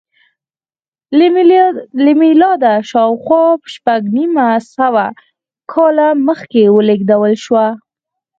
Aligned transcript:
له 2.05 2.11
میلاده 2.21 2.73
شاوخوا 2.89 3.43
شپږ 3.73 4.01
نیم 4.17 4.35
سوه 4.75 5.05
کاله 5.71 6.07
مخکې 6.27 6.63
ولېږدول 6.75 7.33
شوه 7.43 7.67